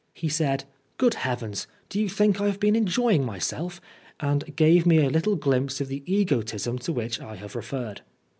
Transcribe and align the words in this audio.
He 0.15 0.29
said," 0.29 0.63
Good 0.97 1.13
Heavens, 1.13 1.67
do 1.89 2.01
you 2.01 2.09
think 2.09 2.41
I 2.41 2.47
have 2.47 2.59
been 2.59 2.75
enjoying 2.75 3.23
myself?" 3.23 3.79
and 4.19 4.55
gave 4.55 4.83
me 4.87 4.97
a 5.05 5.11
little 5.11 5.35
glimpse 5.35 5.79
of 5.79 5.89
the 5.89 6.01
egotism 6.11 6.79
to 6.79 6.91
which 6.91 7.21
I 7.21 7.35
have 7.35 7.55
referred. 7.55 8.01